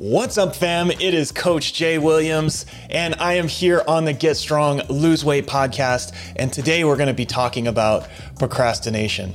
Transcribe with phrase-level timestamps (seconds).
[0.00, 0.92] What's up, fam?
[0.92, 5.48] It is Coach Jay Williams, and I am here on the Get Strong Lose Weight
[5.48, 6.14] podcast.
[6.36, 8.06] And today we're going to be talking about
[8.38, 9.34] procrastination.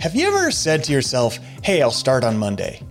[0.00, 2.82] Have you ever said to yourself, Hey, I'll start on Monday?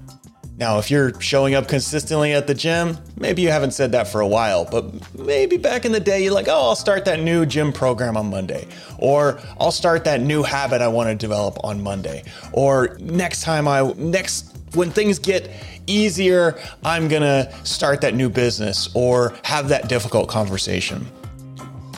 [0.56, 4.22] Now, if you're showing up consistently at the gym, maybe you haven't said that for
[4.22, 7.46] a while, but maybe back in the day, you're like, oh, I'll start that new
[7.46, 8.68] gym program on Monday.
[9.00, 12.24] Or I'll start that new habit I want to develop on Monday.
[12.54, 15.50] Or next time I, next, when things get
[15.88, 21.08] easier, I'm going to start that new business or have that difficult conversation.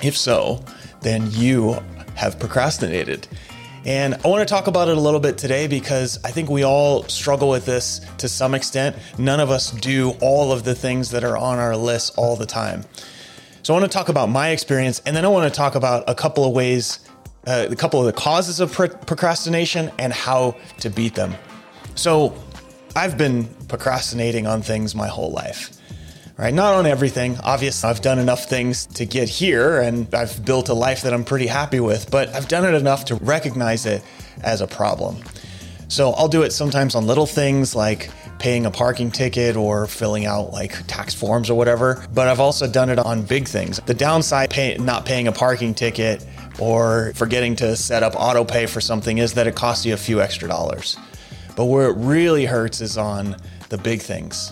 [0.01, 0.63] If so,
[1.01, 1.79] then you
[2.15, 3.27] have procrastinated.
[3.85, 6.63] And I want to talk about it a little bit today because I think we
[6.63, 8.95] all struggle with this to some extent.
[9.17, 12.45] None of us do all of the things that are on our list all the
[12.45, 12.85] time.
[13.61, 16.09] So I want to talk about my experience and then I want to talk about
[16.09, 16.99] a couple of ways,
[17.45, 21.33] uh, a couple of the causes of pro- procrastination and how to beat them.
[21.95, 22.35] So
[22.95, 25.79] I've been procrastinating on things my whole life
[26.37, 26.53] right?
[26.53, 27.37] Not on everything.
[27.43, 31.23] Obviously, I've done enough things to get here and I've built a life that I'm
[31.23, 34.03] pretty happy with, but I've done it enough to recognize it
[34.43, 35.17] as a problem.
[35.89, 38.09] So I'll do it sometimes on little things like
[38.39, 42.67] paying a parking ticket or filling out like tax forms or whatever, but I've also
[42.67, 43.79] done it on big things.
[43.85, 46.25] The downside pay, not paying a parking ticket
[46.59, 49.97] or forgetting to set up auto pay for something is that it costs you a
[49.97, 50.97] few extra dollars.
[51.55, 53.35] But where it really hurts is on
[53.69, 54.51] the big things.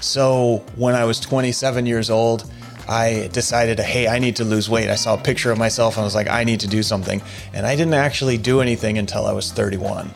[0.00, 2.50] So when I was 27 years old,
[2.88, 4.88] I decided, hey, I need to lose weight.
[4.88, 7.20] I saw a picture of myself and I was like, I need to do something.
[7.52, 10.10] And I didn't actually do anything until I was 31.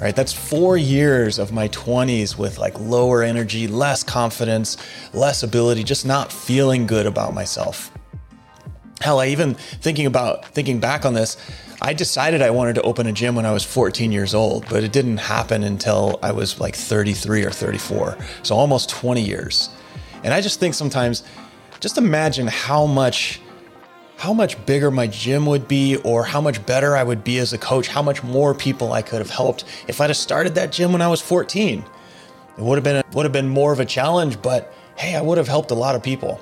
[0.00, 0.14] Right?
[0.14, 4.76] That's four years of my 20s with like lower energy, less confidence,
[5.12, 7.90] less ability, just not feeling good about myself.
[9.00, 11.36] Hell, I even thinking about thinking back on this,
[11.82, 14.82] I decided I wanted to open a gym when I was 14 years old, but
[14.82, 18.16] it didn't happen until I was like 33 or 34.
[18.42, 19.68] So almost 20 years.
[20.24, 21.22] And I just think sometimes,
[21.80, 23.40] just imagine how much
[24.18, 27.52] how much bigger my gym would be or how much better I would be as
[27.52, 30.72] a coach, how much more people I could have helped if I'd have started that
[30.72, 31.84] gym when I was 14.
[32.56, 35.36] It would have been would have been more of a challenge, but hey, I would
[35.36, 36.40] have helped a lot of people.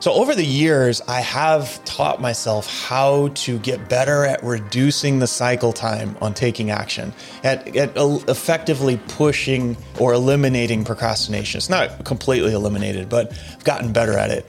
[0.00, 5.26] So, over the years, I have taught myself how to get better at reducing the
[5.26, 11.58] cycle time on taking action, at, at effectively pushing or eliminating procrastination.
[11.58, 14.46] It's not completely eliminated, but I've gotten better at it.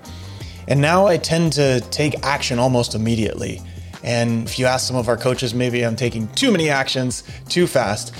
[0.67, 3.59] And now I tend to take action almost immediately.
[4.03, 7.65] And if you ask some of our coaches, maybe I'm taking too many actions too
[7.65, 8.13] fast.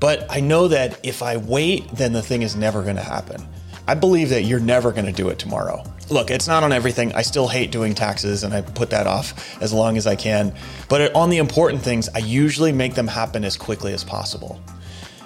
[0.00, 3.46] But I know that if I wait, then the thing is never going to happen.
[3.86, 5.84] I believe that you're never going to do it tomorrow.
[6.10, 7.14] Look, it's not on everything.
[7.14, 10.54] I still hate doing taxes and I put that off as long as I can.
[10.88, 14.60] But on the important things, I usually make them happen as quickly as possible.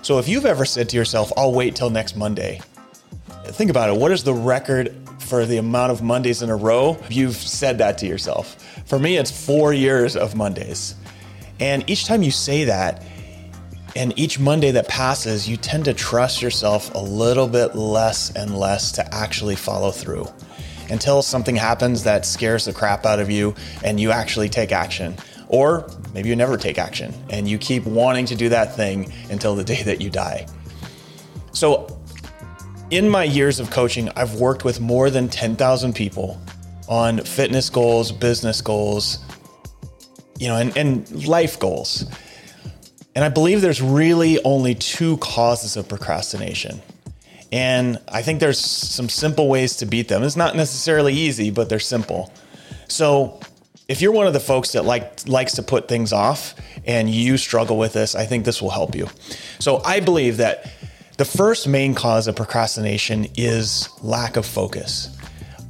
[0.03, 2.61] So if you've ever said to yourself, I'll wait till next Monday,
[3.47, 3.97] think about it.
[3.97, 7.99] What is the record for the amount of Mondays in a row you've said that
[7.99, 8.55] to yourself?
[8.87, 10.95] For me, it's four years of Mondays.
[11.59, 13.03] And each time you say that,
[13.97, 18.57] and each Monday that passes, you tend to trust yourself a little bit less and
[18.57, 20.29] less to actually follow through
[20.91, 25.17] until something happens that scares the crap out of you and you actually take action.
[25.49, 29.55] Or maybe you never take action and you keep wanting to do that thing until
[29.55, 30.47] the day that you die.
[31.53, 31.89] So,
[32.91, 36.41] in my years of coaching, I've worked with more than 10,000 people
[36.87, 39.19] on fitness goals, business goals,
[40.39, 42.05] you know, and, and life goals.
[43.17, 46.83] And I believe there's really only two causes of procrastination.
[47.51, 50.23] And I think there's some simple ways to beat them.
[50.23, 52.31] It's not necessarily easy, but they're simple.
[52.89, 53.41] So
[53.89, 56.55] if you're one of the folks that like likes to put things off
[56.85, 59.09] and you struggle with this, I think this will help you.
[59.61, 60.71] So I believe that
[61.17, 65.17] the first main cause of procrastination is lack of focus.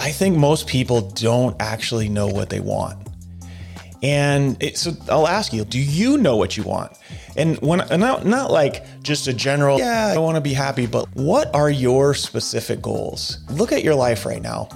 [0.00, 3.06] I think most people don't actually know what they want.
[4.02, 6.96] And it, so I'll ask you, do you know what you want?
[7.36, 11.08] And when not not like just a general, yeah, I want to be happy, but
[11.14, 13.38] what are your specific goals?
[13.50, 14.68] Look at your life right now.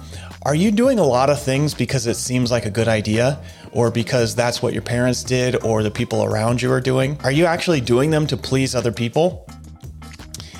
[0.43, 3.39] Are you doing a lot of things because it seems like a good idea
[3.73, 7.19] or because that's what your parents did or the people around you are doing?
[7.23, 9.47] Are you actually doing them to please other people?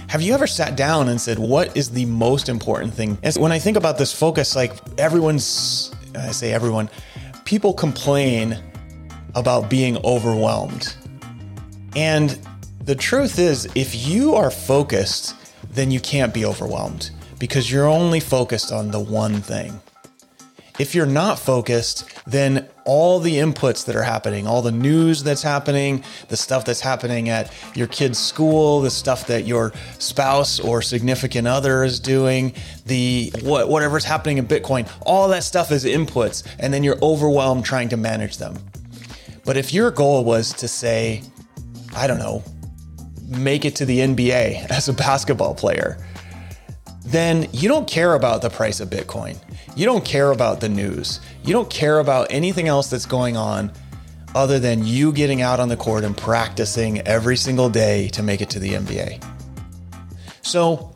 [0.07, 3.17] Have you ever sat down and said, what is the most important thing?
[3.23, 6.89] And when I think about this focus, like everyone's, I say everyone,
[7.45, 8.61] people complain
[9.35, 10.95] about being overwhelmed.
[11.95, 12.39] And
[12.83, 15.35] the truth is, if you are focused,
[15.69, 19.79] then you can't be overwhelmed because you're only focused on the one thing.
[20.79, 25.43] If you're not focused, then all the inputs that are happening, all the news that's
[25.43, 30.81] happening, the stuff that's happening at your kid's school, the stuff that your spouse or
[30.81, 32.53] significant other is doing,
[32.85, 37.63] the what, whatever's happening in Bitcoin, all that stuff is inputs, and then you're overwhelmed
[37.63, 38.57] trying to manage them.
[39.45, 41.21] But if your goal was to say,
[41.95, 42.43] I don't know,
[43.27, 45.97] make it to the NBA as a basketball player,
[47.05, 49.37] then you don't care about the price of Bitcoin.
[49.75, 51.19] You don't care about the news.
[51.43, 53.71] You don't care about anything else that's going on
[54.35, 58.41] other than you getting out on the court and practicing every single day to make
[58.41, 59.23] it to the NBA.
[60.41, 60.93] So,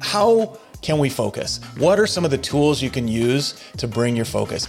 [0.00, 1.60] how can we focus?
[1.76, 4.68] What are some of the tools you can use to bring your focus?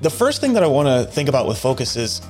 [0.00, 2.20] The first thing that I want to think about with focus is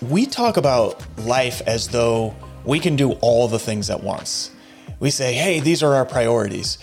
[0.00, 2.34] we talk about life as though
[2.64, 4.50] we can do all the things at once.
[5.00, 6.78] We say, hey, these are our priorities.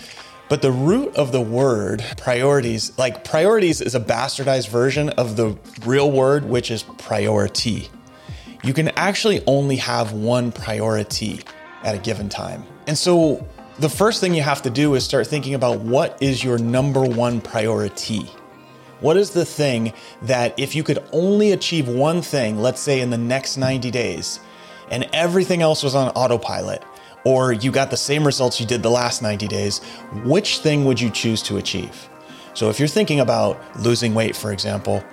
[0.47, 5.57] But the root of the word priorities, like priorities is a bastardized version of the
[5.85, 7.89] real word, which is priority.
[8.63, 11.41] You can actually only have one priority
[11.83, 12.63] at a given time.
[12.85, 13.47] And so
[13.79, 17.03] the first thing you have to do is start thinking about what is your number
[17.03, 18.29] one priority?
[19.01, 23.09] What is the thing that if you could only achieve one thing, let's say in
[23.09, 24.39] the next 90 days,
[24.89, 26.83] and everything else was on autopilot,
[27.25, 29.79] or you got the same results you did the last 90 days,
[30.23, 32.07] which thing would you choose to achieve?
[32.53, 35.03] So if you're thinking about losing weight, for example,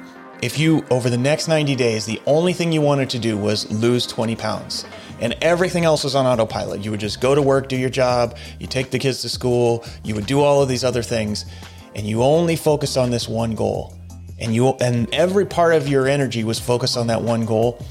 [0.43, 3.71] if you, over the next 90 days, the only thing you wanted to do was
[3.71, 4.85] lose 20 pounds
[5.21, 8.37] and everything else was on autopilot, you would just go to work, do your job,
[8.59, 11.47] you take the kids to school, you would do all of these other things,
[11.95, 13.95] and you only focused on this one goal.
[14.39, 17.85] And you and every part of your energy was focused on that one goal,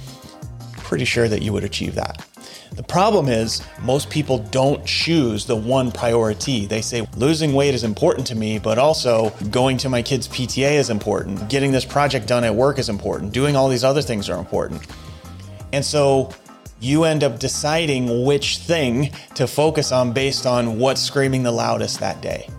[0.77, 2.25] pretty sure that you would achieve that.
[2.73, 6.65] The problem is, most people don't choose the one priority.
[6.65, 10.73] They say, losing weight is important to me, but also going to my kids' PTA
[10.73, 11.49] is important.
[11.49, 13.33] Getting this project done at work is important.
[13.33, 14.87] Doing all these other things are important.
[15.73, 16.31] And so
[16.79, 21.99] you end up deciding which thing to focus on based on what's screaming the loudest
[21.99, 22.49] that day.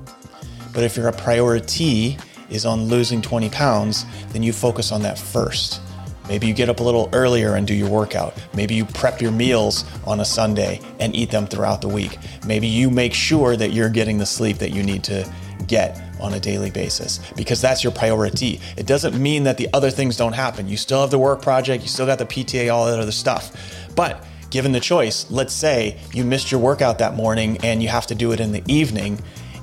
[0.72, 2.18] But if your priority
[2.50, 5.80] is on losing 20 pounds, then you focus on that first.
[6.28, 8.34] Maybe you get up a little earlier and do your workout.
[8.54, 12.16] Maybe you prep your meals on a Sunday and eat them throughout the week.
[12.46, 15.30] Maybe you make sure that you're getting the sleep that you need to
[15.66, 18.60] get on a daily basis because that's your priority.
[18.76, 20.68] It doesn't mean that the other things don't happen.
[20.68, 23.88] You still have the work project, you still got the PTA, all that other stuff.
[23.96, 28.06] But given the choice, let's say you missed your workout that morning and you have
[28.08, 29.18] to do it in the evening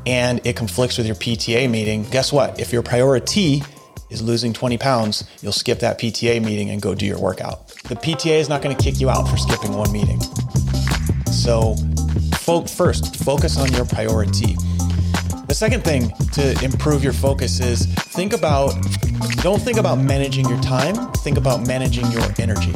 [0.06, 2.04] and it conflicts with your PTA meeting.
[2.10, 2.60] Guess what?
[2.60, 3.62] If your priority
[4.10, 7.68] is losing 20 pounds, you'll skip that PTA meeting and go do your workout.
[7.84, 10.20] The PTA is not going to kick you out for skipping one meeting.
[11.32, 11.76] So,
[12.68, 14.56] first, focus on your priority.
[15.48, 18.74] The second thing to improve your focus is think about,
[19.42, 22.74] don't think about managing your time, think about managing your energy.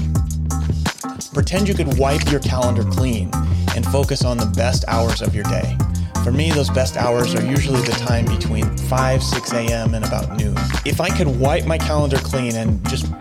[1.34, 3.32] Pretend you could wipe your calendar clean
[3.76, 5.76] and focus on the best hours of your day.
[6.24, 9.94] For me, those best hours are usually the time between 5, 6 a.m.
[9.94, 10.56] and about noon.
[10.86, 13.12] If I could wipe my calendar clean and just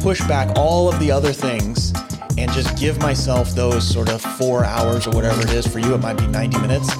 [0.00, 1.94] push back all of the other things
[2.36, 5.94] and just give myself those sort of four hours or whatever it is, for you
[5.94, 6.94] it might be 90 minutes,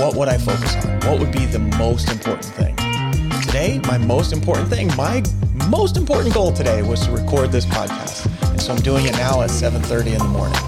[0.00, 1.00] what would I focus on?
[1.00, 2.74] What would be the most important thing?
[3.42, 5.22] Today, my most important thing, my
[5.68, 8.24] most important goal today was to record this podcast.
[8.50, 10.58] And so I'm doing it now at 7:30 in the morning.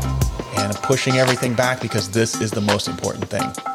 [0.58, 3.69] And I'm pushing everything back because this is the most important thing.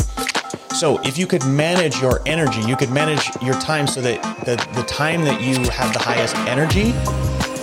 [0.75, 4.57] So if you could manage your energy, you could manage your time so that the,
[4.75, 6.93] the time that you have the highest energy,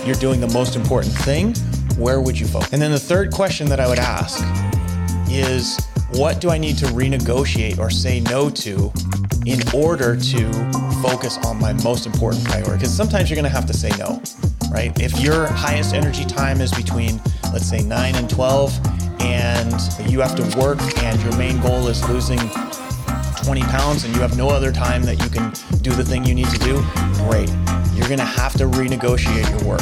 [0.03, 1.53] you're doing the most important thing,
[1.95, 2.73] where would you focus?
[2.73, 4.43] And then the third question that I would ask
[5.29, 5.77] is
[6.13, 8.91] what do I need to renegotiate or say no to
[9.45, 10.51] in order to
[11.03, 12.77] focus on my most important priority?
[12.77, 14.23] Because sometimes you're going to have to say no,
[14.71, 14.91] right?
[14.99, 17.21] If your highest energy time is between,
[17.53, 18.79] let's say, 9 and 12,
[19.21, 22.39] and you have to work and your main goal is losing
[23.43, 26.33] 20 pounds and you have no other time that you can do the thing you
[26.33, 26.81] need to do,
[27.27, 27.49] great.
[27.93, 29.81] You're gonna have to renegotiate your work,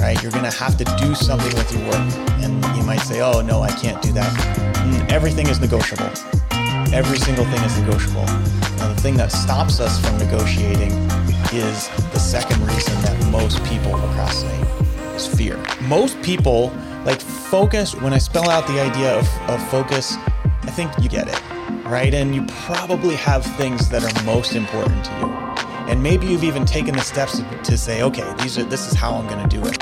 [0.00, 0.20] right?
[0.20, 2.12] You're gonna have to do something with your work.
[2.42, 4.28] And you might say, oh, no, I can't do that.
[4.78, 6.10] Mm, everything is negotiable.
[6.92, 8.24] Every single thing is negotiable.
[8.24, 10.90] Now, the thing that stops us from negotiating
[11.52, 14.66] is the second reason that most people procrastinate
[15.14, 15.62] is fear.
[15.82, 16.72] Most people
[17.04, 20.16] like focus, when I spell out the idea of, of focus,
[20.62, 21.53] I think you get it
[21.84, 22.14] right?
[22.14, 25.26] And you probably have things that are most important to you.
[25.88, 29.14] And maybe you've even taken the steps to say, okay, these are this is how
[29.14, 29.78] I'm to do it.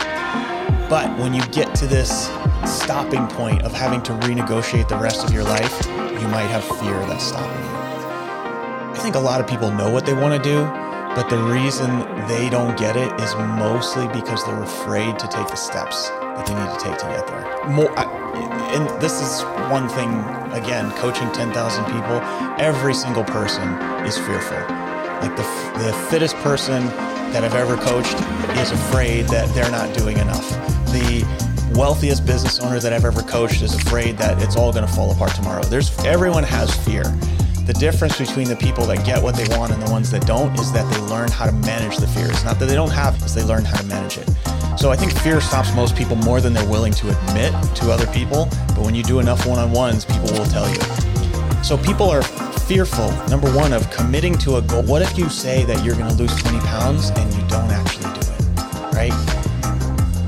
[0.89, 2.27] But when you get to this
[2.67, 6.99] stopping point of having to renegotiate the rest of your life, you might have fear
[7.07, 7.73] that's stopping you.
[8.93, 10.82] I think a lot of people know what they want to do,
[11.15, 11.91] But the reason
[12.27, 16.55] they don't get it is mostly because they're afraid to take the steps that they
[16.55, 17.69] need to take to get there.
[17.69, 20.09] More, and this is one thing,
[20.57, 22.17] again, coaching 10,000 people,
[22.59, 23.69] every single person
[24.07, 24.57] is fearful.
[25.21, 25.45] Like the,
[25.85, 26.87] the fittest person
[27.33, 28.17] that I've ever coached
[28.57, 30.49] is afraid that they're not doing enough.
[30.93, 31.27] The
[31.75, 35.11] wealthiest business owner that I've ever coached is afraid that it's all going to fall
[35.13, 35.63] apart tomorrow.
[35.63, 37.05] There's everyone has fear.
[37.65, 40.53] The difference between the people that get what they want and the ones that don't
[40.59, 42.45] is that they learn how to manage the fears.
[42.45, 44.29] Not that they don't have, it's they learn how to manage it.
[44.77, 48.09] So I think fear stops most people more than they're willing to admit to other
[48.09, 48.49] people.
[48.69, 50.81] But when you do enough one on ones, people will tell you.
[51.63, 54.83] So people are fearful, number one, of committing to a goal.
[54.83, 58.13] What if you say that you're going to lose 20 pounds and you don't actually
[58.13, 59.32] do it, right?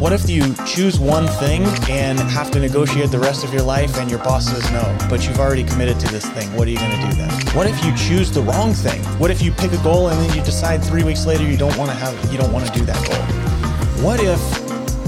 [0.05, 3.97] What if you choose one thing and have to negotiate the rest of your life
[3.97, 6.55] and your boss says no, but you've already committed to this thing?
[6.55, 7.31] What are you going to do then?
[7.57, 9.01] What if you choose the wrong thing?
[9.19, 11.75] What if you pick a goal and then you decide 3 weeks later you don't
[11.79, 14.05] want to have you don't want to do that goal?
[14.05, 14.39] What if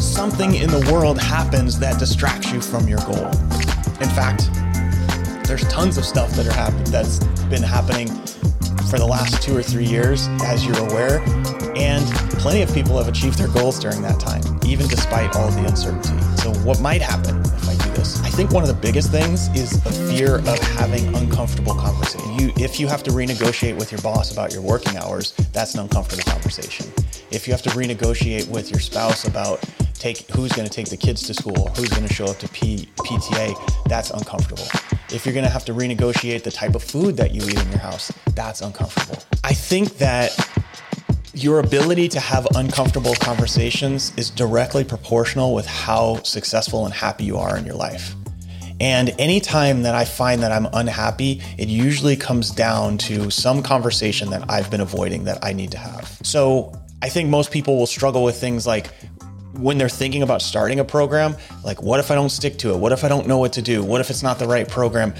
[0.00, 3.26] something in the world happens that distracts you from your goal?
[4.00, 4.48] In fact,
[5.46, 7.18] there's tons of stuff that are happen- that's
[7.50, 8.08] been happening
[8.88, 11.20] for the last 2 or 3 years as you're aware
[11.76, 15.54] and plenty of people have achieved their goals during that time, even despite all of
[15.56, 16.16] the uncertainty.
[16.36, 18.22] So, what might happen if I do this?
[18.22, 22.38] I think one of the biggest things is a fear of having uncomfortable conversation.
[22.38, 25.80] You, if you have to renegotiate with your boss about your working hours, that's an
[25.80, 26.86] uncomfortable conversation.
[27.32, 29.60] If you have to renegotiate with your spouse about
[29.94, 32.48] take who's going to take the kids to school, who's going to show up to
[32.50, 34.68] P, PTA, that's uncomfortable.
[35.12, 37.70] If you're going to have to renegotiate the type of food that you eat in
[37.70, 39.20] your house, that's uncomfortable.
[39.42, 40.30] I think that
[41.36, 47.36] your ability to have uncomfortable conversations is directly proportional with how successful and happy you
[47.36, 48.14] are in your life.
[48.80, 54.30] And anytime that I find that I'm unhappy, it usually comes down to some conversation
[54.30, 56.08] that I've been avoiding that I need to have.
[56.22, 58.88] So I think most people will struggle with things like
[59.52, 62.78] when they're thinking about starting a program, like, what if I don't stick to it?
[62.78, 63.82] What if I don't know what to do?
[63.82, 65.14] What if it's not the right program?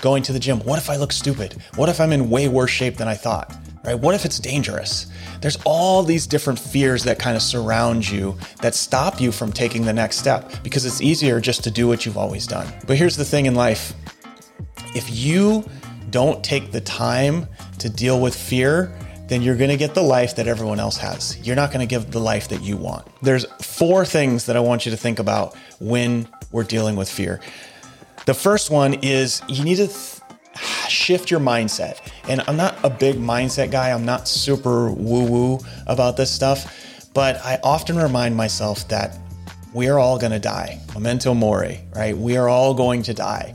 [0.00, 1.60] Going to the gym, what if I look stupid?
[1.74, 3.52] What if I'm in way worse shape than I thought?
[3.84, 3.98] Right?
[3.98, 5.06] What if it's dangerous?
[5.40, 9.84] There's all these different fears that kind of surround you that stop you from taking
[9.84, 12.72] the next step because it's easier just to do what you've always done.
[12.86, 13.94] But here's the thing in life
[14.94, 15.64] if you
[16.10, 17.48] don't take the time
[17.78, 18.96] to deal with fear,
[19.28, 21.38] then you're going to get the life that everyone else has.
[21.44, 23.06] You're not going to give the life that you want.
[23.22, 27.40] There's four things that I want you to think about when we're dealing with fear.
[28.26, 30.20] The first one is you need to th-
[30.88, 31.98] shift your mindset.
[32.28, 37.10] And I'm not a big mindset guy, I'm not super woo woo about this stuff,
[37.14, 39.18] but I often remind myself that
[39.72, 40.80] we are all to die.
[40.94, 42.16] Memento mori, right?
[42.16, 43.54] We are all going to die.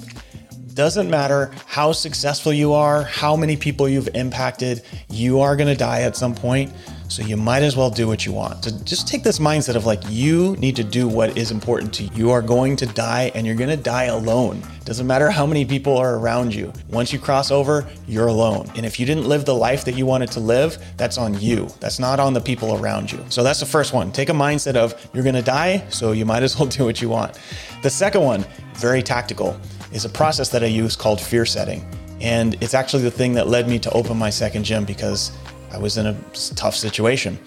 [0.74, 6.02] Doesn't matter how successful you are, how many people you've impacted, you are to die
[6.02, 6.72] at some point.
[7.10, 8.66] So you might as well do what you want.
[8.66, 12.04] So just take this mindset of like, you need to do what is important to
[12.04, 12.10] you.
[12.14, 14.62] You are going to die and you're going to die alone.
[14.84, 16.72] Doesn't matter how many people are around you.
[16.90, 18.70] Once you cross over, you're alone.
[18.76, 21.68] And if you didn't live the life that you wanted to live, that's on you.
[21.80, 23.24] That's not on the people around you.
[23.30, 24.12] So that's the first one.
[24.12, 27.02] Take a mindset of you're going to die, so you might as well do what
[27.02, 27.40] you want.
[27.84, 29.60] The second one, very tactical,
[29.94, 31.86] is a process that I use called fear setting.
[32.20, 35.32] And it's actually the thing that led me to open my second gym because
[35.72, 36.18] I was in a
[36.56, 37.40] tough situation.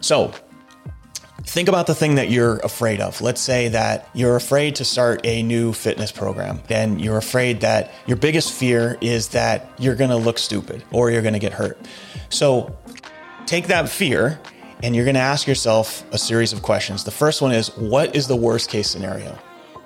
[0.00, 0.32] So,
[1.44, 3.20] think about the thing that you're afraid of.
[3.20, 6.60] Let's say that you're afraid to start a new fitness program.
[6.68, 11.22] Then you're afraid that your biggest fear is that you're to look stupid or you're
[11.34, 11.78] to get hurt.
[12.28, 12.76] So,
[13.46, 14.40] take that fear
[14.82, 17.04] and you're to ask yourself a series of questions.
[17.04, 19.38] The first one is what is the worst case scenario?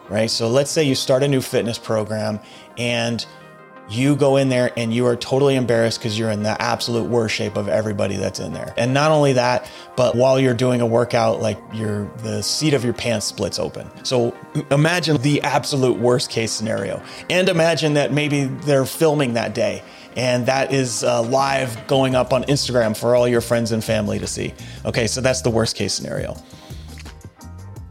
[0.09, 0.31] Right?
[0.31, 2.40] So, let's say you start a new fitness program
[2.78, 3.25] and
[3.88, 7.35] you go in there and you are totally embarrassed because you're in the absolute worst
[7.35, 8.75] shape of everybody that's in there.
[8.76, 12.85] And not only that, but while you're doing a workout, like your the seat of
[12.85, 13.88] your pants splits open.
[14.05, 14.37] So
[14.71, 17.02] imagine the absolute worst case scenario.
[17.31, 19.83] And imagine that maybe they're filming that day
[20.16, 24.19] and that is uh, live going up on Instagram for all your friends and family
[24.19, 24.55] to see.
[24.85, 26.37] Okay, so that's the worst case scenario.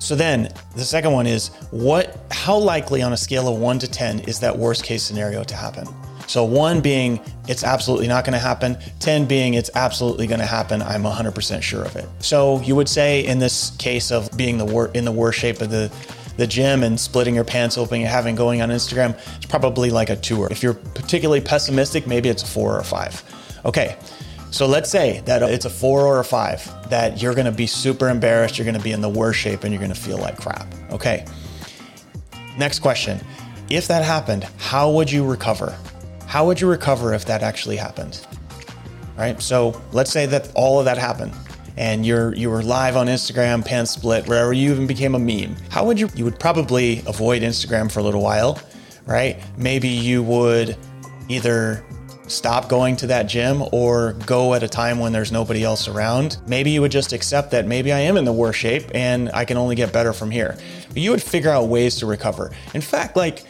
[0.05, 3.87] So then the second one is what how likely on a scale of 1 to
[3.87, 5.87] 10 is that worst case scenario to happen?
[6.27, 10.45] So 1 being it's absolutely not going to happen, 10 being it's absolutely going to
[10.45, 12.07] happen, I'm 100% sure of it.
[12.19, 15.59] So you would say in this case of being the wor- in the worst shape
[15.59, 15.91] of the
[16.37, 20.11] the gym and splitting your pants open and having going on Instagram, it's probably like
[20.11, 23.59] a 2 or if you're particularly pessimistic, maybe it's a 4 or a 5.
[23.65, 23.97] Okay.
[24.55, 28.07] So let's say that it's a four or a five, that you're gonna be super
[28.07, 30.65] embarrassed, you're gonna be in the worst shape, and you're gonna feel like crap.
[30.91, 31.25] Okay.
[32.57, 33.19] Next question.
[33.69, 35.77] If that happened, how would you recover?
[36.25, 38.25] How would you recover if that actually happened?
[39.17, 39.41] right?
[39.41, 41.33] So let's say that all of that happened
[41.75, 45.57] and you're you were live on Instagram, pants split, wherever you even became a meme.
[45.69, 48.57] How would you you would probably avoid Instagram for a little while,
[49.05, 49.37] right?
[49.57, 50.77] Maybe you would
[51.27, 51.83] either
[52.27, 56.37] stop going to that gym or go at a time when there's nobody else around.
[56.47, 59.45] Maybe you would just accept that maybe I am in the worst shape and I
[59.45, 60.57] can only get better from here.
[60.89, 62.51] But you would figure out ways to recover.
[62.73, 63.43] In fact, like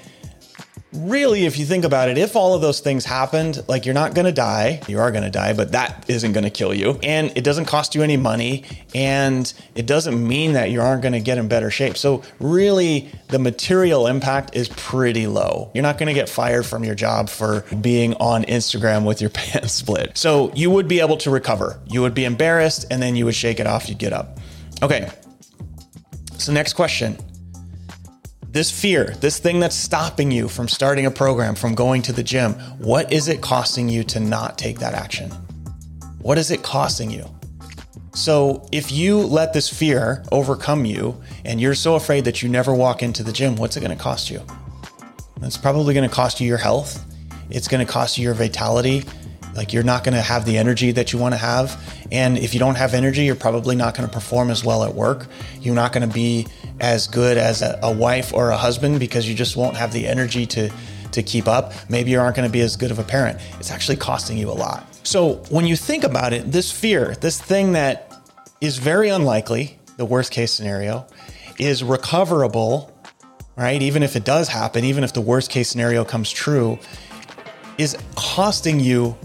[0.95, 4.13] really, if you think about it, if all of those things happened, like you're not
[4.13, 6.99] going to die, you are going to die, but that isn't going to kill you.
[7.03, 8.63] And it doesn't cost you any money.
[8.93, 11.97] And it doesn't mean that you aren't going to get in better shape.
[11.97, 15.71] So, really, the material impact is pretty low.
[15.73, 19.29] You're not going to get fired from your job for being on Instagram with your
[19.31, 20.17] pants split.
[20.17, 21.79] So, you would be able to recover.
[21.87, 24.39] You would be embarrassed and then you would shake it off, you'd get up.
[24.81, 25.11] Okay.
[26.37, 27.17] So, next question
[28.55, 32.23] this fear, this thing that's stopping you from starting a program, from going to the
[32.23, 35.29] gym, what is it costing you to not take that action?
[36.21, 37.25] What is it costing you?
[38.13, 42.73] So, if you let this fear overcome you and you're so afraid that you never
[42.73, 44.41] walk into the gym, what's it going to cost you?
[45.41, 47.03] It's probably going to cost you your health.
[47.49, 49.03] It's going to cost you your vitality.
[49.55, 51.81] Like, you're not going to have the energy that you want to have.
[52.11, 54.93] And if you don't have energy, you're probably not going to perform as well at
[54.93, 55.27] work.
[55.61, 56.47] You're not going to be
[56.79, 60.07] as good as a, a wife or a husband because you just won't have the
[60.07, 60.71] energy to
[61.15, 61.73] to keep up.
[61.89, 63.39] Maybe you aren't going to be as good of a parent.
[63.59, 64.85] It's actually costing you a lot.
[65.03, 68.13] So when you think about it, this fear, this thing that
[68.61, 71.07] is very unlikely, the worst case scenario,
[71.57, 72.91] is recoverable,
[73.55, 73.81] right?
[73.81, 76.77] Even if it does happen, even if the worst case scenario comes true,
[77.77, 79.15] is costing you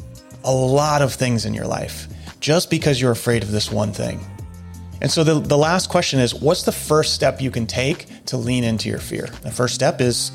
[0.44, 2.08] a lot of things in your life
[2.40, 4.20] just because you're afraid of this one thing.
[5.02, 8.36] And so the, the last question is what's the first step you can take to
[8.36, 9.26] lean into your fear?
[9.42, 10.30] The first step is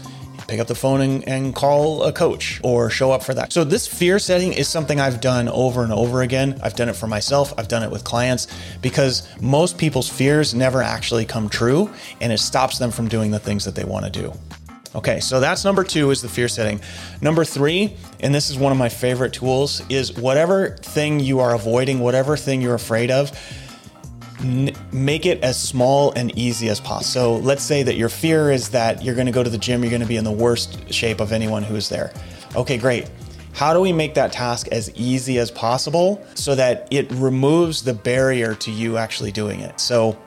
[0.47, 3.51] pick up the phone and, and, call a coach or show up for that.
[3.51, 6.59] So, this fear setting is something I've done over and over again.
[6.61, 8.47] I've done it for myself, I've done it with clients
[8.81, 11.89] because most people's fears never actually come true
[12.21, 14.33] and it stops them from doing the things that they want to do.
[14.95, 16.79] Okay, so that's number two is the fear setting.
[17.21, 21.53] Number three, and this is one of my favorite tools, is whatever thing you are
[21.53, 23.37] avoiding, whatever thing you're afraid of
[24.91, 27.05] make it as small and easy as possible.
[27.05, 29.89] So let's say that your fear is that you're to go to the gym, you're
[30.01, 32.13] to be in the worst shape of anyone who's there.
[32.55, 33.09] Okay, great.
[33.53, 37.93] How do we make that task as easy as possible so that it removes the
[37.93, 39.79] barrier to you actually doing it?
[39.79, 40.17] So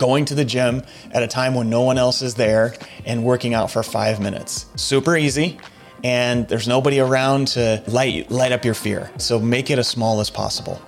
[0.00, 0.82] going to the gym
[1.12, 2.74] at a time when no one else is there
[3.06, 4.66] and working out for 5 minutes.
[4.74, 5.60] Super easy
[6.02, 9.10] and there's nobody around to light light up your fear.
[9.18, 10.80] So make it as small as possible.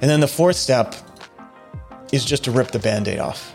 [0.00, 0.94] And then the fourth step
[2.12, 3.54] is just to rip the band aid off.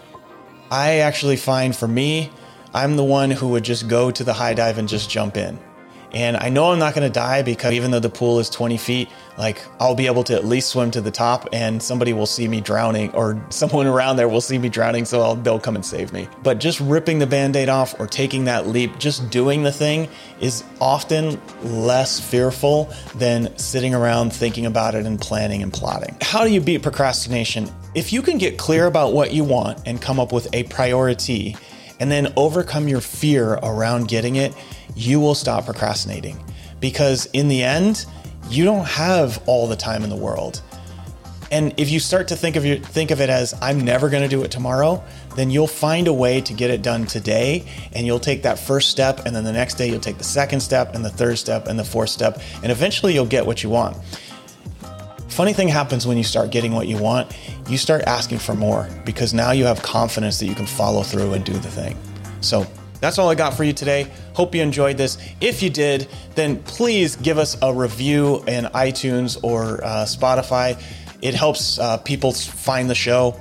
[0.71, 2.31] I actually find for me,
[2.73, 5.59] I'm the one who would just go to the high dive and just jump in.
[6.13, 8.77] And I know I'm not going to die because even though the pool is 20
[8.77, 12.25] feet, like I'll be able to at least swim to the top and somebody will
[12.25, 15.05] see me drowning or someone around there will see me drowning.
[15.05, 16.27] So I'll, they'll come and save me.
[16.43, 20.09] But just ripping the band aid off or taking that leap, just doing the thing
[20.39, 26.15] is often less fearful than sitting around thinking about it and planning and plotting.
[26.21, 27.69] How do you beat procrastination?
[27.95, 31.55] If you can get clear about what you want and come up with a priority
[31.99, 34.53] and then overcome your fear around getting it,
[34.95, 36.43] you will stop procrastinating.
[36.79, 38.05] Because in the end,
[38.49, 40.61] you don't have all the time in the world.
[41.51, 44.23] And if you start to think of your, think of it as I'm never going
[44.23, 45.03] to do it tomorrow,
[45.35, 48.89] then you'll find a way to get it done today and you'll take that first
[48.89, 51.67] step and then the next day you'll take the second step and the third step
[51.67, 53.95] and the fourth step and eventually you'll get what you want.
[55.37, 57.31] Funny thing happens when you start getting what you want,
[57.69, 61.33] you start asking for more because now you have confidence that you can follow through
[61.33, 61.95] and do the thing.
[62.41, 62.65] So
[63.01, 64.11] that's all I got for you today.
[64.33, 65.19] Hope you enjoyed this.
[65.39, 70.81] If you did, then please give us a review in iTunes or uh, Spotify.
[71.21, 73.39] It helps uh, people find the show.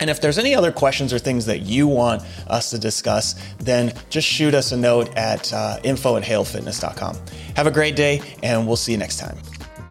[0.00, 3.92] And if there's any other questions or things that you want us to discuss, then
[4.08, 7.18] just shoot us a note at uh, info at halefitness.com.
[7.56, 9.36] Have a great day, and we'll see you next time.